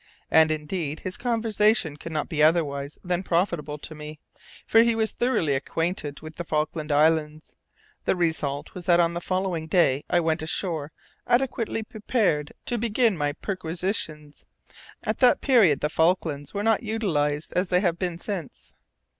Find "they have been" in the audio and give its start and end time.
17.69-18.17